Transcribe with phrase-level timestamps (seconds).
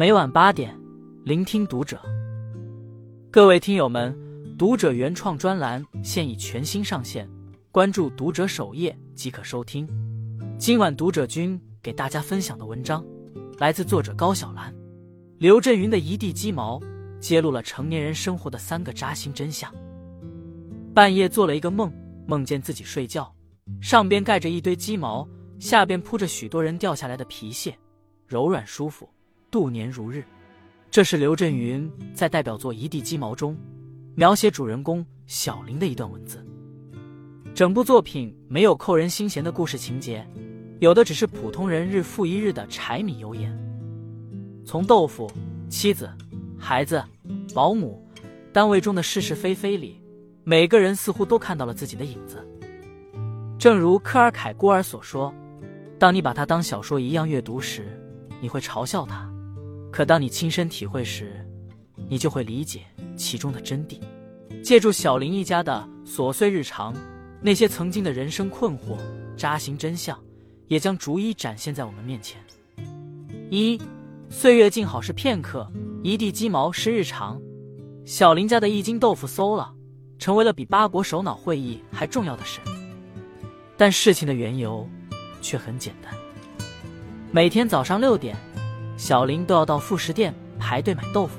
[0.00, 0.74] 每晚八点，
[1.26, 2.00] 聆听读者。
[3.30, 4.16] 各位听友们，
[4.56, 7.28] 读者原创专栏现已全新上线，
[7.70, 9.86] 关注读者首页即可收听。
[10.58, 13.04] 今晚读者君给大家分享的文章，
[13.58, 14.74] 来自作者高小兰。
[15.36, 16.80] 刘震云的一地鸡毛，
[17.20, 19.70] 揭露了成年人生活的三个扎心真相。
[20.94, 21.92] 半夜做了一个梦，
[22.26, 23.30] 梦见自己睡觉，
[23.82, 25.28] 上边盖着一堆鸡毛，
[25.58, 27.76] 下边铺着许多人掉下来的皮屑，
[28.26, 29.06] 柔软舒服。
[29.50, 30.24] 度年如日，
[30.90, 33.56] 这是刘震云在代表作《一地鸡毛》中
[34.14, 36.44] 描写主人公小林的一段文字。
[37.52, 40.24] 整部作品没有扣人心弦的故事情节，
[40.78, 43.52] 有的只是普通人日复一日的柴米油盐。
[44.64, 45.30] 从豆腐、
[45.68, 46.08] 妻子、
[46.56, 47.02] 孩子、
[47.52, 48.00] 保姆、
[48.52, 50.00] 单位中的是是非非里，
[50.44, 52.46] 每个人似乎都看到了自己的影子。
[53.58, 55.34] 正如科尔凯郭尔所说
[55.98, 58.00] ：“当你把它当小说一样阅读时，
[58.40, 59.28] 你会嘲笑它。”
[59.90, 61.44] 可当你亲身体会时，
[62.08, 62.82] 你就会理解
[63.16, 63.98] 其中的真谛。
[64.62, 66.94] 借助小林一家的琐碎日常，
[67.40, 68.96] 那些曾经的人生困惑、
[69.36, 70.18] 扎心真相，
[70.68, 72.40] 也将逐一展现在我们面前。
[73.50, 73.80] 一，
[74.28, 75.70] 岁月静好是片刻，
[76.02, 77.40] 一地鸡毛是日常。
[78.04, 79.72] 小林家的一斤豆腐馊了，
[80.18, 82.60] 成为了比八国首脑会议还重要的事。
[83.76, 84.88] 但事情的缘由
[85.40, 86.14] 却很简单。
[87.32, 88.36] 每天早上六点。
[89.00, 91.38] 小林都要到副食店排队买豆腐。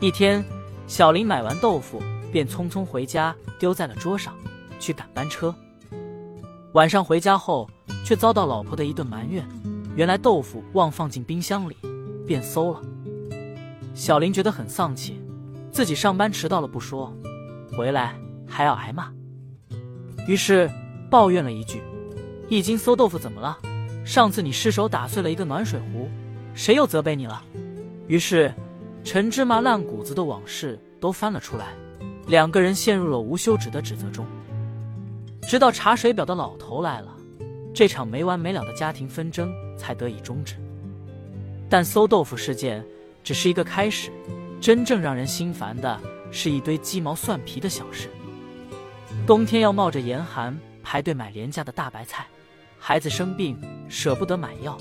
[0.00, 0.44] 一天，
[0.86, 1.98] 小林买完豆腐
[2.30, 4.34] 便匆匆回家，丢在了桌上，
[4.78, 5.54] 去赶班车。
[6.72, 7.66] 晚上回家后，
[8.04, 9.48] 却遭到老婆的一顿埋怨：
[9.96, 11.76] 原来豆腐忘放进冰箱里，
[12.26, 12.82] 变馊了。
[13.94, 15.22] 小林觉得很丧气，
[15.70, 17.16] 自己上班迟到了不说，
[17.74, 18.14] 回来
[18.46, 19.10] 还要挨骂，
[20.28, 20.70] 于是
[21.10, 21.82] 抱怨了一句
[22.50, 23.56] ：“一斤馊豆腐怎么了？
[24.04, 26.10] 上次你失手打碎了一个暖水壶。”
[26.54, 27.42] 谁又责备你了？
[28.06, 28.52] 于是，
[29.04, 31.68] 陈芝麻烂谷子的往事都翻了出来，
[32.26, 34.26] 两个人陷入了无休止的指责中。
[35.48, 37.16] 直到查水表的老头来了，
[37.74, 40.56] 这场没完没了的家庭纷争才得以终止。
[41.68, 42.84] 但馊豆腐事件
[43.24, 44.10] 只是一个开始，
[44.60, 46.00] 真正让人心烦的
[46.30, 48.08] 是一堆鸡毛蒜皮的小事。
[49.26, 52.26] 冬天要冒着严寒排队买廉价的大白菜，
[52.78, 54.78] 孩子生病舍不得买药。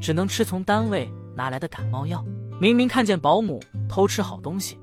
[0.00, 2.24] 只能吃从单位拿来的感冒药。
[2.60, 4.78] 明明看见保姆偷吃好东西，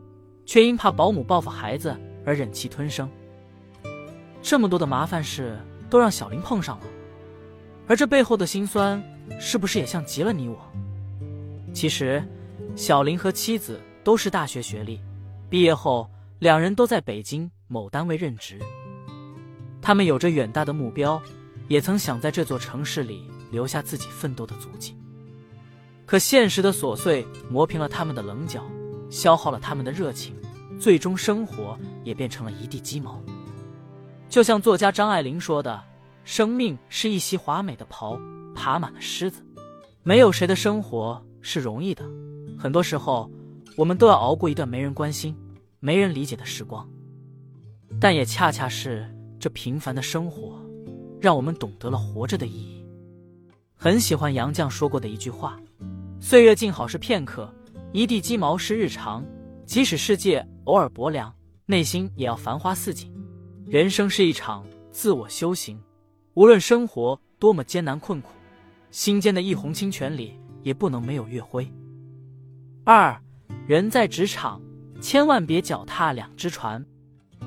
[0.45, 1.95] 却因怕保姆报复孩子
[2.25, 3.09] 而忍气吞声。
[4.41, 5.57] 这么多的麻烦事
[5.90, 6.85] 都让小林碰上了，
[7.88, 9.01] 而这背后的辛酸，
[9.40, 10.57] 是不是也像极了你我？
[11.73, 12.22] 其实，
[12.75, 15.00] 小林和妻子都是大学学历，
[15.50, 16.09] 毕业后
[16.40, 18.59] 两人都在北京某单位任职。
[19.81, 21.22] 他们有着远大的目标，
[21.69, 23.31] 也曾想在这座城市里。
[23.51, 24.95] 留下自己奋斗的足迹，
[26.06, 28.63] 可现实的琐碎磨平了他们的棱角，
[29.09, 30.35] 消耗了他们的热情，
[30.79, 33.22] 最终生活也变成了一地鸡毛。
[34.29, 35.84] 就像作家张爱玲说的
[36.23, 38.17] ：“生命是一袭华美的袍，
[38.56, 39.45] 爬满了虱子。”
[40.03, 42.03] 没有谁的生活是容易的，
[42.57, 43.29] 很多时候
[43.75, 45.35] 我们都要熬过一段没人关心、
[45.79, 46.90] 没人理解的时光。
[48.00, 49.07] 但也恰恰是
[49.40, 50.59] 这平凡的生活，
[51.19, 52.80] 让我们懂得了活着的意义。
[53.83, 55.59] 很喜欢杨绛说过的一句话
[56.21, 57.51] ：“岁月静好是片刻，
[57.91, 59.25] 一地鸡毛是日常。
[59.65, 61.33] 即使世界偶尔薄凉，
[61.65, 63.11] 内心也要繁花似锦。
[63.65, 65.81] 人生是一场自我修行，
[66.35, 68.29] 无论生活多么艰难困苦，
[68.91, 71.67] 心间的一泓清泉里也不能没有月辉。”
[72.85, 73.19] 二，
[73.65, 74.61] 人在职场，
[75.01, 76.85] 千万别脚踏两只船。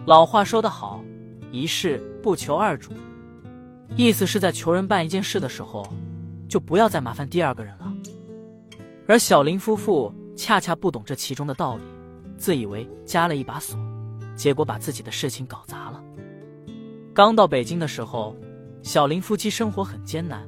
[0.05, 1.01] 老话说得好
[1.53, 2.91] ：“一事不求二主。”
[3.95, 5.87] 意思是在求人办一件事的时候。
[6.55, 7.93] 就不要再麻烦第二个人了。
[9.09, 11.83] 而小林夫妇恰恰不懂这其中的道理，
[12.39, 13.77] 自以为加了一把锁，
[14.37, 16.01] 结果把自己的事情搞砸了。
[17.13, 18.37] 刚到北京的时候，
[18.85, 20.47] 小林夫妻生活很艰难，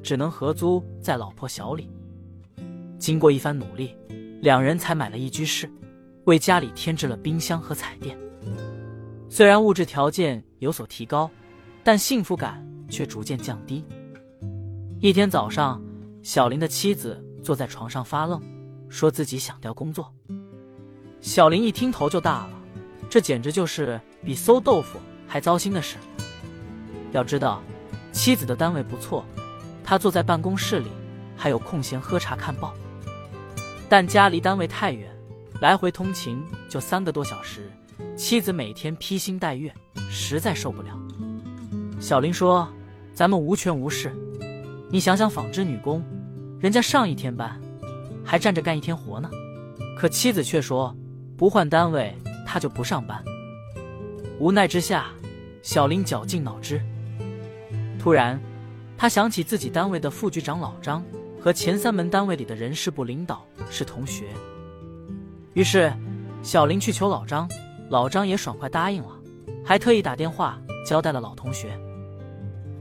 [0.00, 1.90] 只能合租在老婆小里。
[2.96, 3.96] 经过一番努力，
[4.40, 5.68] 两人才买了一居室，
[6.26, 8.16] 为家里添置了冰箱和彩电。
[9.28, 11.28] 虽然物质条件有所提高，
[11.82, 13.84] 但幸福感却逐渐降低。
[15.00, 15.80] 一天早上，
[16.24, 18.42] 小林的妻子坐在床上发愣，
[18.88, 20.12] 说自己想调工作。
[21.20, 22.50] 小林一听头就大了，
[23.08, 25.98] 这简直就是比馊豆腐还糟心的事。
[27.12, 27.62] 要知道，
[28.10, 29.24] 妻子的单位不错，
[29.84, 30.88] 他坐在办公室里
[31.36, 32.74] 还有空闲喝茶看报。
[33.88, 35.08] 但家离单位太远，
[35.60, 37.70] 来回通勤就三个多小时，
[38.16, 39.72] 妻子每天披星戴月，
[40.10, 40.98] 实在受不了。
[42.00, 42.68] 小林说
[43.14, 44.12] ：“咱们无权无势。”
[44.90, 46.02] 你想想，纺织女工，
[46.58, 47.60] 人家上一天班，
[48.24, 49.28] 还站着干一天活呢。
[49.96, 50.96] 可妻子却说，
[51.36, 53.22] 不换单位他就不上班。
[54.38, 55.08] 无奈之下，
[55.62, 56.80] 小林绞尽脑汁。
[57.98, 58.40] 突然，
[58.96, 61.04] 他想起自己单位的副局长老张
[61.38, 64.24] 和前三门单位里的人事部领导是同学，
[65.52, 65.92] 于是
[66.42, 67.46] 小林去求老张，
[67.90, 69.10] 老张也爽快答应了，
[69.64, 71.78] 还特意打电话交代了老同学。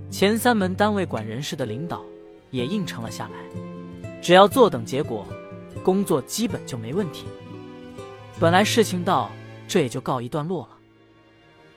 [0.10, 2.02] 前三门单位管人事的领导
[2.50, 5.26] 也应承了下来，只要坐等结果，
[5.84, 7.26] 工作基本就没问题。
[8.40, 9.30] 本来事情到
[9.68, 10.70] 这也就告一段落了，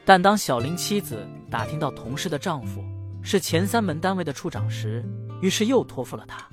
[0.04, 2.84] 但当小林妻子打听到同事的丈夫
[3.20, 5.04] 是前三门单位的处长时，
[5.42, 6.46] 于是又托付了他。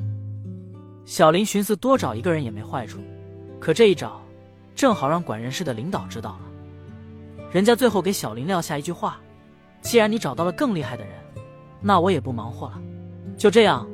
[1.05, 2.99] 小林寻思多找一个人也没坏处，
[3.59, 4.19] 可这一找，
[4.75, 6.41] 正好让管人事的领导知道了。
[7.51, 9.21] 人家最后给小林撂下一句话
[9.81, 11.13] ：“既然你找到了更厉害的人。”
[11.81, 12.81] 那我也不忙活了，
[13.37, 13.87] 就这样，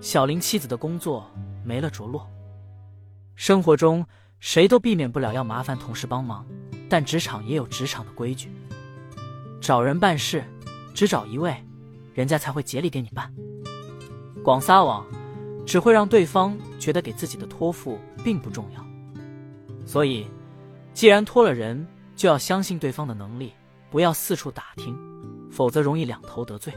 [0.00, 1.30] 小林妻子的工作
[1.64, 2.28] 没了着落。
[3.34, 4.04] 生活中
[4.40, 6.46] 谁都避免不了要麻烦同事帮忙，
[6.88, 8.50] 但职场也有职场的规矩。
[9.60, 10.44] 找人办事，
[10.94, 11.54] 只找一位，
[12.14, 13.32] 人家才会竭力给你办。
[14.42, 15.04] 广撒网，
[15.66, 18.84] 只会让对方觉得给自己的托付并不重要。
[19.84, 20.26] 所以，
[20.94, 23.52] 既然托了人，就要相信对方的能力，
[23.90, 24.96] 不要四处打听，
[25.50, 26.72] 否则容易两头得罪。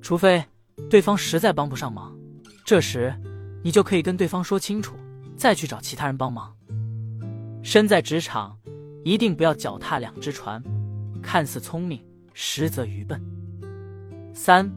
[0.00, 0.44] 除非
[0.88, 2.16] 对方实在帮不上忙，
[2.64, 3.14] 这时
[3.62, 4.94] 你就可以跟对方说清楚，
[5.36, 6.54] 再去找其他人帮忙。
[7.62, 8.56] 身在职场，
[9.04, 10.62] 一定不要脚踏两只船，
[11.22, 12.00] 看似聪明，
[12.32, 13.20] 实则愚笨。
[14.32, 14.70] 三，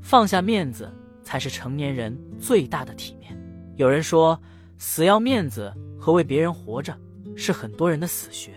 [0.00, 0.90] 放下面子
[1.22, 3.36] 才是成年人最大的体面。
[3.76, 4.40] 有人说，
[4.78, 6.96] 死要面子和为别人活着
[7.36, 8.52] 是很多人的死穴。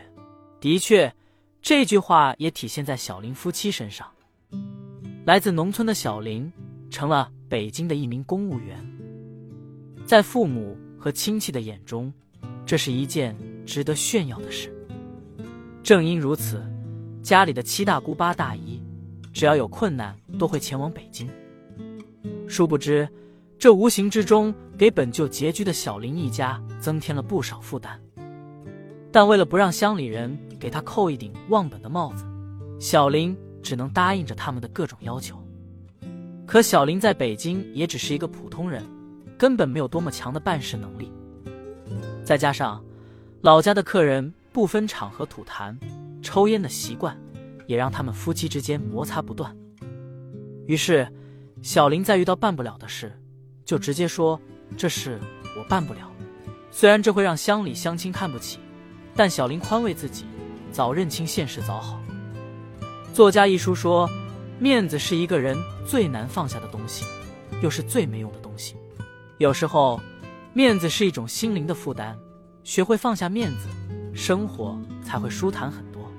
[0.59, 1.11] 的确，
[1.61, 4.07] 这句话也体现在小林夫妻身上。
[5.23, 6.51] 来自农村的小林
[6.89, 8.75] 成了北京的一名公务员，
[10.03, 12.11] 在父母和亲戚的眼中，
[12.65, 14.73] 这是一件值得炫耀的事。
[15.83, 16.59] 正因如此，
[17.21, 18.81] 家里的七大姑八大姨，
[19.31, 21.29] 只要有困难都会前往北京。
[22.47, 23.07] 殊不知，
[23.59, 28.01] 这无形之中给本就拮据的小林一家增添了不少负担。
[29.11, 32.25] 但为了不让乡里人给他扣一顶忘本的帽子，
[32.79, 33.37] 小林。
[33.61, 35.41] 只能答应着他们的各种要求，
[36.45, 38.83] 可小林在北京也只是一个普通人，
[39.37, 41.11] 根本没有多么强的办事能力。
[42.23, 42.83] 再加上
[43.41, 45.75] 老家的客人不分场合吐痰、
[46.21, 47.17] 抽烟的习惯，
[47.67, 49.55] 也让他们夫妻之间摩擦不断。
[50.65, 51.07] 于是，
[51.61, 53.11] 小林在遇到办不了的事，
[53.65, 54.39] 就直接说
[54.77, 55.19] ：“这事
[55.57, 56.11] 我办不了。”
[56.71, 58.59] 虽然这会让乡里乡亲看不起，
[59.15, 60.25] 但小林宽慰自己，
[60.71, 62.00] 早认清现实，早好。
[63.13, 64.09] 作家一书说
[64.57, 67.03] ：“面子是一个人最难放下的东西，
[67.61, 68.77] 又是最没用的东西。
[69.37, 69.99] 有时候，
[70.53, 72.15] 面子是一种心灵的负担，
[72.63, 73.67] 学会放下面子，
[74.13, 76.09] 生活才会舒坦很多。”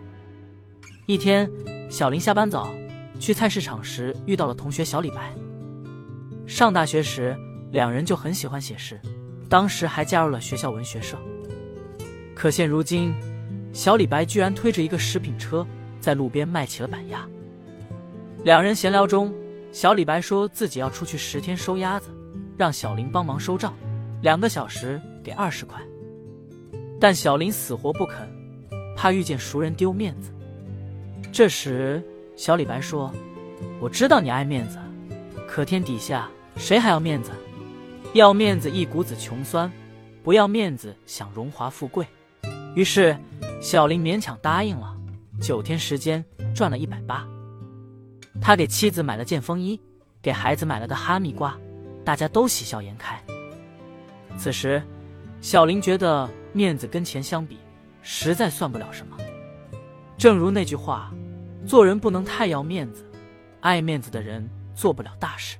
[1.06, 1.50] 一天，
[1.90, 2.68] 小林下班早，
[3.18, 5.32] 去菜市场时遇到了同学小李白。
[6.46, 7.34] 上大学时，
[7.70, 9.00] 两人就很喜欢写诗，
[9.48, 11.16] 当时还加入了学校文学社。
[12.34, 13.14] 可现如今，
[13.72, 15.66] 小李白居然推着一个食品车。
[16.02, 17.26] 在路边卖起了板鸭。
[18.44, 19.32] 两人闲聊中，
[19.70, 22.08] 小李白说自己要出去十天收鸭子，
[22.58, 23.72] 让小林帮忙收账，
[24.20, 25.80] 两个小时给二十块。
[27.00, 28.28] 但小林死活不肯，
[28.96, 30.32] 怕遇见熟人丢面子。
[31.32, 32.02] 这时，
[32.36, 33.12] 小李白说
[33.80, 34.78] ：“我知道你爱面子，
[35.46, 37.30] 可天底下谁还要面子？
[38.12, 39.70] 要面子一股子穷酸，
[40.22, 42.04] 不要面子想荣华富贵。”
[42.74, 43.16] 于是，
[43.60, 44.91] 小林勉强答应了。
[45.42, 47.26] 九天时间赚了一百八，
[48.40, 49.78] 他给妻子买了件风衣，
[50.22, 51.58] 给孩子买了个哈密瓜，
[52.04, 53.20] 大家都喜笑颜开。
[54.38, 54.80] 此时，
[55.40, 57.58] 小林觉得面子跟钱相比，
[58.02, 59.16] 实在算不了什么。
[60.16, 61.12] 正如那句话
[61.66, 63.04] ：“做人不能太要面子，
[63.62, 65.58] 爱面子的人做不了大事。”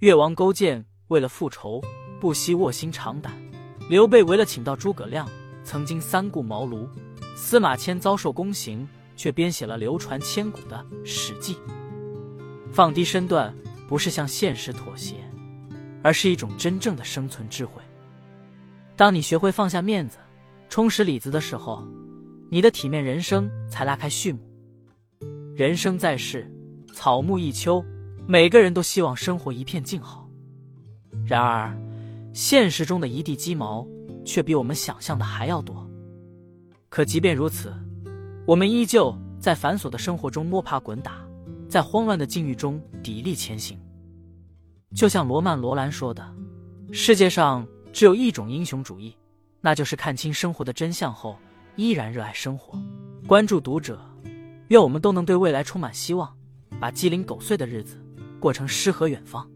[0.00, 1.78] 越王勾践为了复仇，
[2.18, 3.34] 不惜卧薪尝胆；
[3.90, 5.28] 刘备为了请到诸葛亮，
[5.62, 6.88] 曾经三顾茅庐；
[7.36, 8.88] 司马迁遭受宫刑。
[9.20, 11.54] 却编写了流传千古的《史记》。
[12.72, 13.54] 放低身段，
[13.86, 15.16] 不是向现实妥协，
[16.02, 17.82] 而是一种真正的生存智慧。
[18.96, 20.16] 当你学会放下面子，
[20.70, 21.86] 充实里子的时候，
[22.50, 24.38] 你的体面人生才拉开序幕。
[25.54, 26.50] 人生在世，
[26.94, 27.84] 草木一秋，
[28.26, 30.26] 每个人都希望生活一片静好。
[31.26, 31.76] 然而，
[32.32, 33.86] 现实中的一地鸡毛
[34.24, 35.86] 却比我们想象的还要多。
[36.88, 37.70] 可即便如此，
[38.50, 41.24] 我们依旧在繁琐的生活中摸爬滚打，
[41.68, 43.78] 在慌乱的境遇中砥砺前行。
[44.92, 46.34] 就像罗曼·罗兰说的
[46.90, 49.16] ：“世界上只有一种英雄主义，
[49.60, 51.38] 那就是看清生活的真相后
[51.76, 52.76] 依然热爱生活。
[53.24, 54.00] 关注读者，
[54.66, 56.36] 愿我们都能对未来充满希望，
[56.80, 58.04] 把鸡零狗碎的日子
[58.40, 59.48] 过成诗和远方。